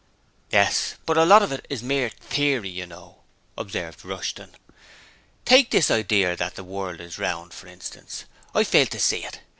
'Yes: 0.49 0.95
but 1.05 1.15
a 1.15 1.23
lot 1.25 1.43
of 1.43 1.51
it 1.51 1.63
is 1.69 1.83
mere 1.83 2.09
theory, 2.09 2.69
you 2.69 2.87
know,' 2.87 3.21
observed 3.55 4.03
Rushton. 4.03 4.55
'Take 5.45 5.69
this 5.69 5.91
idear 5.91 6.35
that 6.37 6.55
the 6.55 6.63
world 6.63 6.99
is 6.99 7.19
round, 7.19 7.53
for 7.53 7.67
instance; 7.67 8.25
I 8.55 8.63
fail 8.63 8.87
to 8.87 8.99
see 8.99 9.23
it! 9.23 9.41